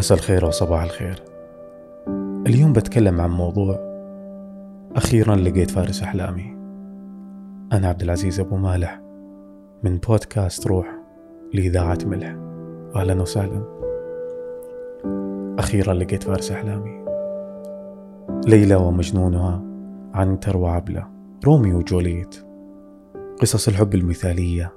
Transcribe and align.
مساء 0.00 0.18
الخير 0.18 0.44
وصباح 0.44 0.82
الخير. 0.82 1.22
اليوم 2.46 2.72
بتكلم 2.72 3.20
عن 3.20 3.30
موضوع 3.30 3.78
أخيرا 4.96 5.36
لقيت 5.36 5.70
فارس 5.70 6.02
أحلامي. 6.02 6.56
أنا 7.72 7.88
عبد 7.88 8.02
العزيز 8.02 8.40
أبو 8.40 8.56
مالح 8.56 9.00
من 9.82 9.98
بودكاست 9.98 10.66
روح 10.66 10.86
لإذاعة 11.54 11.98
ملح. 12.04 12.36
أهلا 12.96 13.22
وسهلا. 13.22 13.62
أخيرا 15.58 15.94
لقيت 15.94 16.22
فارس 16.22 16.52
أحلامي. 16.52 17.04
ليلى 18.46 18.74
ومجنونها 18.74 19.62
عنتر 20.14 20.56
وعبلة 20.56 21.06
روميو 21.44 21.78
وجوليت 21.78 22.44
قصص 23.40 23.68
الحب 23.68 23.94
المثالية 23.94 24.72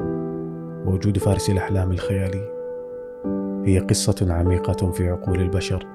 ووجود 0.86 1.18
فارس 1.18 1.50
الأحلام 1.50 1.92
الخيالي. 1.92 2.53
هي 3.66 3.80
قصة 3.80 4.28
عميقة 4.30 4.92
في 4.92 5.10
عقول 5.10 5.42
البشر 5.42 5.86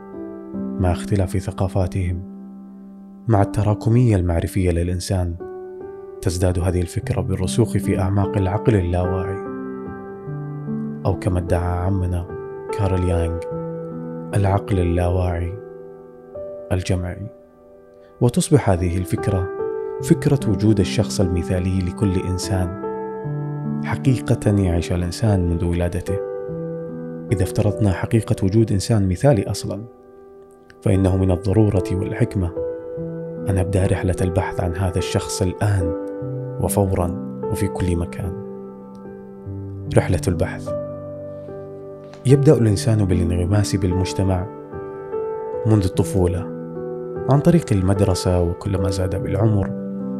مع 0.54 0.92
اختلاف 0.92 1.36
ثقافاتهم 1.36 2.22
مع 3.28 3.42
التراكمية 3.42 4.16
المعرفية 4.16 4.70
للإنسان 4.70 5.34
تزداد 6.22 6.58
هذه 6.58 6.80
الفكرة 6.80 7.20
بالرسوخ 7.20 7.76
في 7.76 7.98
أعماق 7.98 8.36
العقل 8.36 8.74
اللاواعي. 8.74 9.38
أو 11.06 11.18
كما 11.18 11.38
ادعى 11.38 11.78
عمنا 11.78 12.26
كارل 12.78 13.08
يانغ 13.08 13.38
العقل 14.34 14.78
اللاواعي 14.78 15.52
الجمعي. 16.72 17.26
وتصبح 18.20 18.70
هذه 18.70 18.98
الفكرة 18.98 19.48
فكرة 20.02 20.50
وجود 20.50 20.80
الشخص 20.80 21.20
المثالي 21.20 21.78
لكل 21.78 22.12
إنسان 22.28 22.82
حقيقة 23.84 24.50
يعيش 24.50 24.92
الإنسان 24.92 25.50
منذ 25.50 25.64
ولادته. 25.64 26.27
إذا 27.32 27.42
افترضنا 27.42 27.92
حقيقة 27.92 28.36
وجود 28.42 28.72
إنسان 28.72 29.08
مثالي 29.08 29.50
أصلا 29.50 29.84
فإنه 30.82 31.16
من 31.16 31.30
الضرورة 31.30 31.84
والحكمة 31.92 32.50
أن 33.48 33.58
أبدأ 33.58 33.86
رحلة 33.86 34.16
البحث 34.20 34.60
عن 34.60 34.76
هذا 34.76 34.98
الشخص 34.98 35.42
الآن 35.42 35.92
وفورا 36.60 37.38
وفي 37.52 37.68
كل 37.68 37.96
مكان. 37.96 38.32
رحلة 39.96 40.20
البحث. 40.28 40.68
يبدأ 42.26 42.54
الإنسان 42.54 43.04
بالانغماس 43.04 43.76
بالمجتمع 43.76 44.46
منذ 45.66 45.84
الطفولة 45.84 46.40
عن 47.30 47.40
طريق 47.40 47.72
المدرسة 47.72 48.42
وكلما 48.42 48.90
زاد 48.90 49.22
بالعمر 49.22 49.70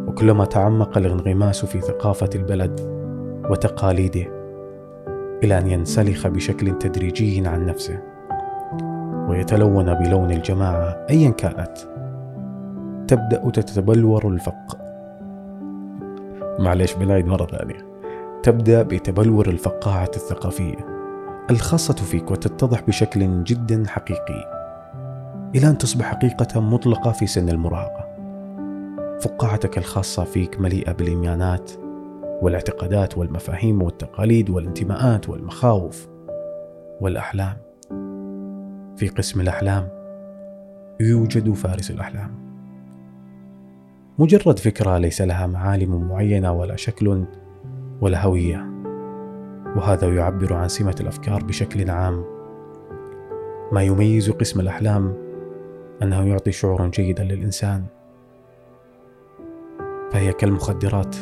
وكلما 0.08 0.44
تعمق 0.44 0.98
الانغماس 0.98 1.64
في 1.64 1.80
ثقافة 1.80 2.30
البلد 2.34 2.80
وتقاليده. 3.50 4.37
إلى 5.42 5.58
أن 5.58 5.66
ينسلخ 5.66 6.26
بشكل 6.26 6.78
تدريجي 6.78 7.48
عن 7.48 7.66
نفسه 7.66 7.98
ويتلون 9.28 9.94
بلون 9.94 10.30
الجماعة 10.30 11.06
أيا 11.10 11.30
كانت. 11.30 11.78
تبدأ 13.08 13.50
تتبلور 13.50 14.28
الفق. 14.28 14.78
معليش 16.58 16.94
بنعيد 16.94 17.26
مرة 17.26 17.46
ثانية. 17.46 17.86
تبدأ 18.42 18.82
بتبلور 18.82 19.48
الفقاعة 19.48 20.10
الثقافية 20.16 20.98
الخاصة 21.50 21.94
فيك 21.94 22.30
وتتضح 22.30 22.82
بشكل 22.82 23.44
جدا 23.44 23.82
حقيقي. 23.86 24.58
إلى 25.54 25.68
أن 25.68 25.78
تصبح 25.78 26.04
حقيقة 26.04 26.60
مطلقة 26.60 27.12
في 27.12 27.26
سن 27.26 27.48
المراهقة. 27.48 28.08
فقاعتك 29.20 29.78
الخاصة 29.78 30.24
فيك 30.24 30.60
مليئة 30.60 30.92
بالإيمانات 30.92 31.70
والاعتقادات 32.42 33.18
والمفاهيم 33.18 33.82
والتقاليد 33.82 34.50
والانتماءات 34.50 35.28
والمخاوف 35.28 36.08
والأحلام. 37.00 37.56
في 38.96 39.08
قسم 39.08 39.40
الأحلام 39.40 39.88
يوجد 41.00 41.52
فارس 41.52 41.90
الأحلام. 41.90 42.30
مجرد 44.18 44.58
فكرة 44.58 44.98
ليس 44.98 45.22
لها 45.22 45.46
معالم 45.46 46.08
معينة 46.08 46.52
ولا 46.52 46.76
شكل 46.76 47.24
ولا 48.00 48.24
هوية 48.24 48.66
وهذا 49.76 50.14
يعبر 50.14 50.54
عن 50.54 50.68
سمة 50.68 50.96
الأفكار 51.00 51.44
بشكل 51.44 51.90
عام. 51.90 52.24
ما 53.72 53.82
يميز 53.82 54.30
قسم 54.30 54.60
الأحلام 54.60 55.14
أنه 56.02 56.28
يعطي 56.28 56.52
شعورا 56.52 56.86
جيدا 56.86 57.24
للإنسان 57.24 57.84
فهي 60.12 60.32
كالمخدرات. 60.32 61.16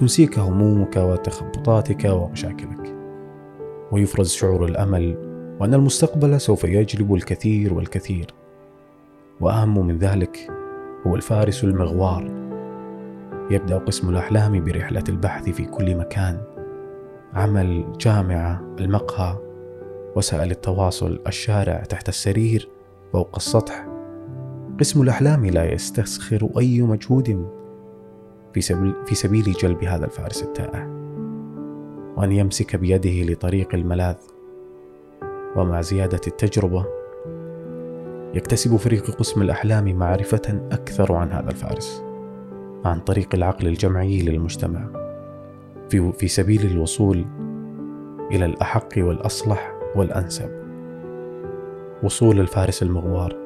تنسيك 0.00 0.38
همومك 0.38 0.96
وتخبطاتك 0.96 2.04
ومشاكلك. 2.04 2.96
ويفرز 3.92 4.30
شعور 4.30 4.64
الأمل 4.64 5.16
وأن 5.60 5.74
المستقبل 5.74 6.40
سوف 6.40 6.64
يجلب 6.64 7.14
الكثير 7.14 7.74
والكثير. 7.74 8.34
وأهم 9.40 9.86
من 9.86 9.98
ذلك 9.98 10.50
هو 11.06 11.16
الفارس 11.16 11.64
المغوار. 11.64 12.24
يبدأ 13.50 13.78
قسم 13.78 14.08
الأحلام 14.08 14.64
برحلة 14.64 15.04
البحث 15.08 15.48
في 15.48 15.64
كل 15.64 15.96
مكان. 15.96 16.40
عمل 17.34 17.92
جامعة 18.00 18.76
المقهى. 18.80 19.36
وسائل 20.16 20.50
التواصل 20.50 21.20
الشارع 21.26 21.84
تحت 21.84 22.08
السرير 22.08 22.68
فوق 23.12 23.36
السطح. 23.36 23.86
قسم 24.80 25.02
الأحلام 25.02 25.46
لا 25.46 25.72
يستسخر 25.72 26.48
أي 26.58 26.82
مجهود. 26.82 27.59
في 28.54 28.60
سبيل, 28.60 28.94
في 29.06 29.14
سبيل 29.14 29.44
جلب 29.44 29.84
هذا 29.84 30.04
الفارس 30.04 30.42
التائه 30.42 31.00
وأن 32.16 32.32
يمسك 32.32 32.76
بيده 32.76 33.32
لطريق 33.32 33.74
الملاذ. 33.74 34.16
ومع 35.56 35.80
زيادة 35.80 36.20
التجربة 36.26 36.86
يكتسب 38.34 38.76
فريق 38.76 39.10
قسم 39.10 39.42
الأحلام 39.42 39.96
معرفة 39.96 40.68
أكثر 40.72 41.12
عن 41.12 41.32
هذا 41.32 41.50
الفارس 41.50 42.04
عن 42.84 43.00
طريق 43.00 43.34
العقل 43.34 43.66
الجمعي 43.66 44.22
للمجتمع. 44.22 44.88
في, 45.88 46.12
في 46.12 46.28
سبيل 46.28 46.66
الوصول 46.66 47.24
إلى 48.32 48.44
الأحق 48.44 48.88
والأصلح 48.96 49.72
والأنسب. 49.96 50.50
وصول 52.02 52.40
الفارس 52.40 52.82
المغوار. 52.82 53.36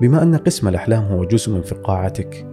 بما 0.00 0.22
أن 0.22 0.36
قسم 0.36 0.68
الأحلام 0.68 1.04
هو 1.04 1.24
جزء 1.24 1.52
من 1.52 1.62
فقاعتك 1.62 2.46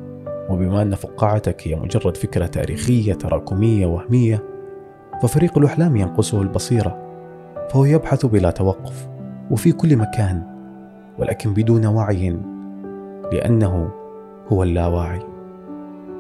وبما 0.50 0.81
أن 0.81 0.95
فقاعتك 0.95 1.67
هي 1.67 1.75
مجرد 1.75 2.17
فكرة 2.17 2.45
تاريخية 2.45 3.13
تراكمية 3.13 3.85
وهمية 3.85 4.44
ففريق 5.22 5.57
الأحلام 5.57 5.95
ينقصه 5.95 6.41
البصيرة 6.41 7.06
فهو 7.69 7.85
يبحث 7.85 8.25
بلا 8.25 8.51
توقف 8.51 9.07
وفي 9.51 9.72
كل 9.72 9.95
مكان 9.95 10.44
ولكن 11.19 11.53
بدون 11.53 11.85
وعي 11.85 12.38
لأنه 13.31 13.91
هو 14.47 14.63
اللاواعي. 14.63 15.19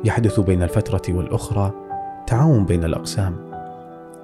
يحدث 0.05 0.39
بين 0.39 0.63
الفترة 0.63 1.01
والأخرى 1.09 1.71
تعاون 2.27 2.65
بين 2.65 2.83
الأقسام 2.83 3.35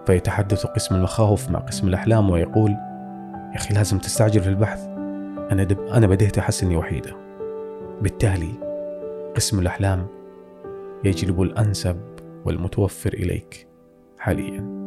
فيتحدث 0.06 0.66
قسم 0.66 0.96
المخاوف 0.96 1.50
مع 1.52 1.60
قسم 1.60 1.88
الأحلام 1.88 2.30
ويقول 2.30 2.72
يا 3.52 3.56
أخي 3.56 3.74
لازم 3.74 3.98
تستعجل 3.98 4.42
في 4.42 4.50
البحث 4.50 4.88
أنا 5.52 5.64
دب 5.64 5.80
أنا 5.82 6.08
بديت 6.08 6.38
احس 6.38 6.64
اني 6.64 6.76
وحيدة. 6.76 7.12
بالتالي 8.02 8.71
قسم 9.36 9.60
الأحلام 9.60 10.08
يجلب 11.04 11.42
الأنسب 11.42 12.02
والمتوفر 12.46 13.14
إليك 13.14 13.68
حاليا. 14.18 14.82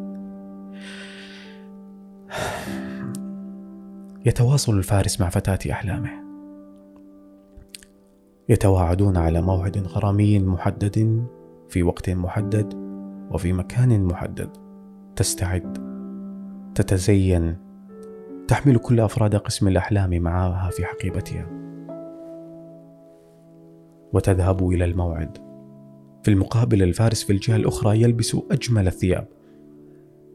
يتواصل 4.27 4.79
الفارس 4.79 5.21
مع 5.21 5.29
فتاة 5.29 5.73
أحلامه. 5.73 6.11
يتواعدون 8.49 9.17
على 9.17 9.43
موعد 9.43 9.79
غرامي 9.79 10.39
محدد 10.39 11.27
في 11.69 11.83
وقت 11.83 12.11
محدد 12.11 12.75
وفي 13.31 13.53
مكان 13.53 14.05
محدد. 14.05 14.51
تستعد. 15.17 15.79
تتزين. 16.75 17.57
تحمل 18.49 18.79
كل 18.79 19.01
أفراد 19.01 19.37
قسم 19.37 19.69
الأحلام 19.69 20.23
معها 20.23 20.71
في 20.71 20.85
حقيبتها. 20.85 21.64
وتذهب 24.15 24.71
إلى 24.71 24.85
الموعد. 24.85 25.39
في 26.23 26.31
المقابل 26.31 26.83
الفارس 26.83 27.25
في 27.25 27.33
الجهة 27.33 27.57
الأخرى 27.57 28.03
يلبس 28.03 28.37
أجمل 28.51 28.87
الثياب 28.87 29.27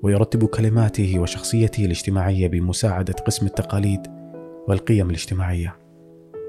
ويرتب 0.04 0.46
كلماته 0.46 1.20
وشخصيته 1.20 1.86
الاجتماعية 1.86 2.48
بمساعدة 2.48 3.14
قسم 3.14 3.46
التقاليد 3.46 4.08
والقيم 4.68 5.10
الاجتماعية 5.10 5.76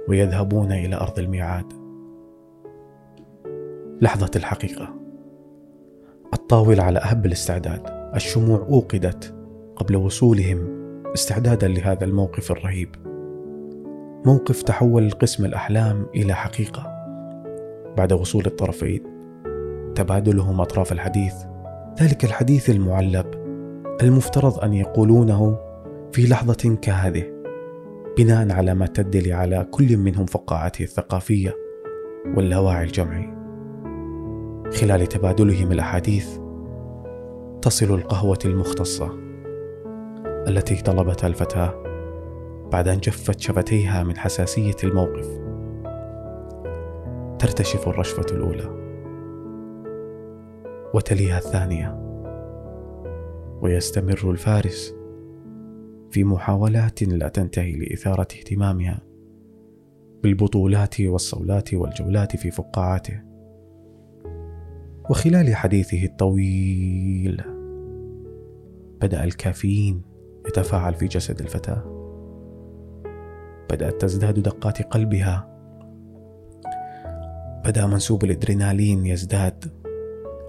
ويذهبون 0.09 0.73
إلى 0.73 0.97
أرض 0.97 1.19
الميعاد. 1.19 1.73
لحظة 4.03 4.31
الحقيقة. 4.37 4.95
الطاولة 6.35 6.83
على 6.83 6.99
أهب 6.99 7.27
الاستعداد. 7.27 7.83
الشموع 8.15 8.59
أوقدت 8.59 9.35
قبل 9.77 9.97
وصولهم 9.97 10.69
استعدادا 11.15 11.69
لهذا 11.69 12.05
الموقف 12.05 12.51
الرهيب. 12.51 12.89
موقف 14.27 14.63
تحول 14.63 15.11
قسم 15.11 15.45
الأحلام 15.45 16.07
إلى 16.15 16.35
حقيقة. 16.35 17.00
بعد 17.97 18.13
وصول 18.13 18.47
الطرفين. 18.47 19.03
تبادلهم 19.95 20.61
اطراف 20.61 20.93
الحديث. 20.93 21.35
ذلك 22.03 22.25
الحديث 22.25 22.71
المعلب 22.71 23.27
المفترض 24.03 24.59
أن 24.61 24.75
يقولونه 24.75 25.59
في 26.13 26.27
لحظة 26.27 26.77
كهذه 26.83 27.25
بناء 28.19 28.53
على 28.53 28.75
ما 28.75 28.87
تدلي 28.87 29.33
على 29.33 29.67
كل 29.71 29.97
منهم 29.97 30.27
فقاعته 30.27 30.83
الثقافية 30.83 31.57
واللاواعي 32.37 32.85
الجمعي. 32.85 33.35
خلال 34.81 35.07
تبادلهم 35.07 35.73
الأحاديث 35.73 36.39
تصل 37.63 37.95
القهوة 37.95 38.39
المختصة 38.45 39.19
التي 40.49 40.83
طلبتها 40.83 41.27
الفتاة 41.27 41.83
بعد 42.73 42.89
أن 42.89 42.99
جفت 42.99 43.41
شفتيها 43.41 44.03
من 44.03 44.17
حساسية 44.17 44.77
الموقف. 44.85 45.50
ترتشف 47.41 47.89
الرشفة 47.89 48.27
الأولى 48.33 48.81
وتليها 50.95 51.39
الثانية 51.39 52.01
ويستمر 53.63 54.31
الفارس 54.31 54.95
في 56.11 56.25
محاولات 56.25 57.03
لا 57.03 57.29
تنتهي 57.29 57.73
لإثارة 57.73 58.23
اهتمامها 58.23 59.01
بالبطولات 60.23 61.01
والصولات 61.01 61.75
والجولات 61.75 62.37
في 62.37 62.51
فقاعاته 62.51 63.23
وخلال 65.11 65.55
حديثه 65.55 66.05
الطويل 66.05 67.43
بدأ 69.01 69.25
الكافيين 69.25 70.03
يتفاعل 70.49 70.95
في 70.95 71.07
جسد 71.07 71.41
الفتاة. 71.41 71.83
بدأت 73.71 74.01
تزداد 74.01 74.41
دقات 74.41 74.83
قلبها 74.83 75.50
بدأ 77.65 77.87
منسوب 77.87 78.25
الإدرينالين 78.25 79.07
يزداد. 79.07 79.65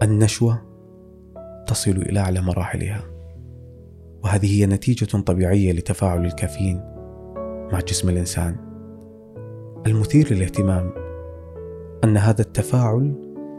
النشوة 0.04 0.62
تصل 1.68 1.92
إلى 1.92 2.20
أعلى 2.20 2.42
مراحلها. 2.42 3.04
وهذه 4.24 4.62
هي 4.62 4.66
نتيجة 4.66 5.18
طبيعية 5.22 5.72
لتفاعل 5.72 6.26
الكافيين 6.26 6.82
مع 7.72 7.80
جسم 7.80 8.10
الإنسان. 8.10 8.56
المثير 9.88 10.34
للاهتمام 10.34 10.92
أن 12.04 12.18
هذا 12.18 12.42
التفاعل 12.42 13.14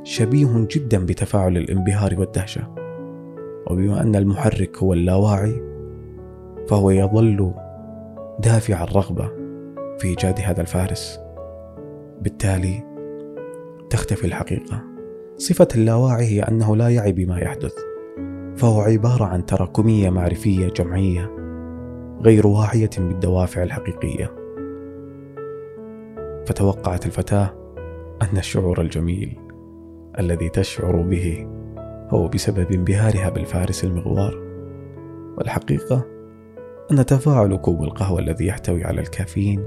شبيه 0.04 0.66
جدا 0.70 1.06
بتفاعل 1.06 1.56
الانبهار 1.56 2.20
والدهشة. 2.20 2.74
وبما 3.70 4.02
أن 4.02 4.16
المحرك 4.16 4.78
هو 4.78 4.92
اللاواعي 4.92 5.62
فهو 6.68 6.90
يظل 6.90 7.54
دافع 8.38 8.84
الرغبة 8.84 9.28
في 9.98 10.08
إيجاد 10.08 10.40
هذا 10.40 10.60
الفارس. 10.60 11.18
بالتالي 12.20 12.91
تختفي 13.92 14.24
الحقيقة. 14.24 14.84
صفة 15.36 15.68
اللاواعي 15.74 16.24
هي 16.24 16.42
أنه 16.42 16.76
لا 16.76 16.88
يعي 16.88 17.12
بما 17.12 17.38
يحدث 17.38 17.74
فهو 18.56 18.80
عبارة 18.80 19.24
عن 19.24 19.46
تراكمية 19.46 20.10
معرفية 20.10 20.68
جمعية 20.68 21.30
غير 22.20 22.46
واعية 22.46 22.90
بالدوافع 22.98 23.62
الحقيقية. 23.62 24.34
فتوقعت 26.46 27.06
الفتاة 27.06 27.54
أن 28.22 28.36
الشعور 28.36 28.80
الجميل 28.80 29.38
الذي 30.18 30.48
تشعر 30.48 31.02
به 31.02 31.46
هو 32.08 32.28
بسبب 32.28 32.72
انبهارها 32.72 33.28
بالفارس 33.28 33.84
المغوار 33.84 34.34
والحقيقة 35.38 36.06
أن 36.90 37.06
تفاعل 37.06 37.56
كوب 37.56 37.82
القهوة 37.82 38.20
الذي 38.20 38.46
يحتوي 38.46 38.84
على 38.84 39.00
الكافيين 39.00 39.62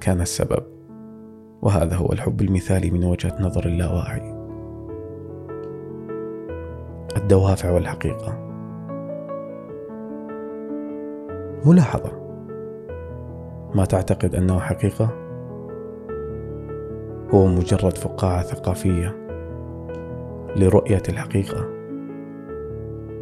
كان 0.00 0.20
السبب. 0.20 0.73
وهذا 1.64 1.96
هو 1.96 2.12
الحب 2.12 2.40
المثالي 2.40 2.90
من 2.90 3.04
وجهة 3.04 3.36
نظر 3.40 3.66
اللاواعي. 3.66 4.34
الدوافع 7.16 7.70
والحقيقة. 7.70 8.38
ملاحظة. 11.66 12.12
ما 13.74 13.84
تعتقد 13.84 14.34
أنه 14.34 14.60
حقيقة؟ 14.60 15.08
هو 17.34 17.46
مجرد 17.46 17.96
فقاعة 17.96 18.42
ثقافية 18.42 19.16
لرؤية 20.56 21.02
الحقيقة. 21.08 21.68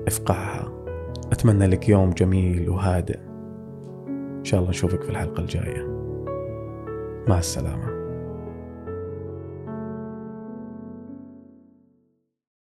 افقعها 0.06 0.73
أتمنى 1.33 1.67
لك 1.67 1.89
يوم 1.89 2.11
جميل 2.11 2.71
وهادئ. 2.71 3.19
إن 4.09 4.44
شاء 4.44 4.61
الله 4.61 4.71
نشوفك 4.71 5.03
في 5.03 5.11
الحلقة 5.11 5.41
الجاية. 5.41 5.87
مع 7.29 7.39
السلامة. 7.39 7.92